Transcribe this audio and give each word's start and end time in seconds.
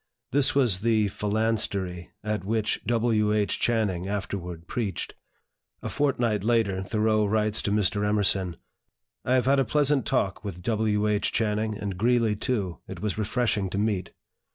This 0.31 0.55
was 0.55 0.79
the 0.79 1.09
"Phalanstery" 1.09 2.09
at 2.23 2.43
which 2.43 2.81
W. 2.87 3.31
H. 3.31 3.59
Channing 3.59 4.07
afterward 4.07 4.65
preached. 4.65 5.13
A 5.83 5.89
fortnight 5.89 6.43
later, 6.43 6.81
Thoreau 6.81 7.23
writes 7.27 7.61
to 7.61 7.71
Mr. 7.71 8.03
Emerson: 8.03 8.57
"I 9.23 9.35
have 9.35 9.45
had 9.45 9.59
a 9.59 9.63
pleasant 9.63 10.07
talk 10.07 10.43
with 10.43 10.63
W. 10.63 11.07
H. 11.07 11.31
Channing; 11.31 11.77
and 11.77 11.99
Greeley, 11.99 12.35
too, 12.35 12.79
it 12.87 12.99
was 12.99 13.19
refreshing 13.19 13.69
to 13.69 13.77
meet. 13.77 14.11